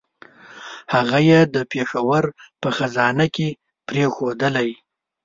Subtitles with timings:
[0.93, 2.23] هغه یې د پېښور
[2.61, 3.47] په خزانه کې
[3.87, 4.71] پرېښودلې.